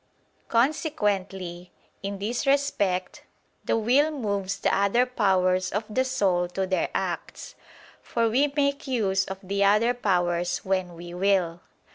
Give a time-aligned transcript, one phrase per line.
[0.47, 1.69] Consequently,
[2.01, 3.21] in this respect,
[3.63, 7.53] the will moves the other powers of the soul to their acts,
[8.01, 11.61] for we make use of the other powers when we will.